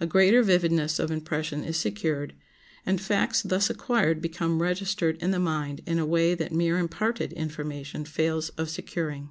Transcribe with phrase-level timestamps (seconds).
[0.00, 2.32] A greater vividness of impression is secured,
[2.86, 7.34] and facts thus acquired become registered in the mind in a way that mere imparted
[7.34, 9.28] information fails of securing.